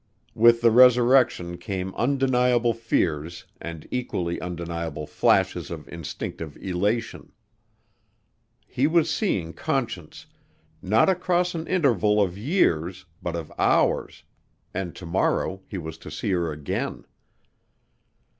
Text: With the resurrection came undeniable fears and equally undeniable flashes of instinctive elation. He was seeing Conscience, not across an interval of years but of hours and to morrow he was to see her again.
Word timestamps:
With 0.33 0.61
the 0.61 0.71
resurrection 0.71 1.59
came 1.59 1.93
undeniable 1.93 2.73
fears 2.73 3.45
and 3.61 3.87
equally 3.91 4.41
undeniable 4.41 5.05
flashes 5.05 5.69
of 5.69 5.87
instinctive 5.89 6.57
elation. 6.57 7.33
He 8.65 8.87
was 8.87 9.11
seeing 9.13 9.53
Conscience, 9.53 10.25
not 10.81 11.07
across 11.07 11.53
an 11.53 11.67
interval 11.67 12.19
of 12.19 12.35
years 12.35 13.05
but 13.21 13.35
of 13.35 13.53
hours 13.59 14.23
and 14.73 14.95
to 14.95 15.05
morrow 15.05 15.61
he 15.67 15.77
was 15.77 15.99
to 15.99 16.09
see 16.09 16.31
her 16.31 16.51
again. 16.51 17.05